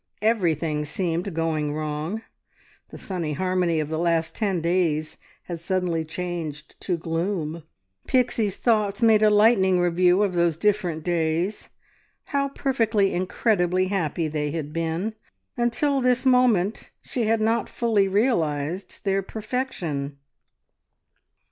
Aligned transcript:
Everything 0.23 0.83
seemed 0.83 1.31
going 1.35 1.75
wrong! 1.75 2.23
The 2.89 2.97
sunny 2.97 3.33
harmony 3.33 3.79
of 3.79 3.89
the 3.89 3.99
last 3.99 4.33
ten 4.33 4.59
days 4.59 5.17
had 5.43 5.59
suddenly 5.59 6.03
changed 6.03 6.73
to 6.79 6.97
gloom. 6.97 7.61
Pixie's 8.07 8.57
thoughts 8.57 9.03
made 9.03 9.21
a 9.21 9.29
lightning 9.29 9.79
review 9.79 10.23
of 10.23 10.33
those 10.33 10.57
different 10.57 11.03
days. 11.03 11.69
How 12.29 12.49
perfectly, 12.49 13.13
incredibly 13.13 13.89
happy 13.89 14.27
they 14.27 14.49
had 14.49 14.73
been! 14.73 15.13
Until 15.55 16.01
this 16.01 16.25
moment 16.25 16.89
she 17.03 17.25
had 17.25 17.39
not 17.39 17.69
fully 17.69 18.07
realised 18.07 19.03
their 19.05 19.21
perfection. 19.21 20.17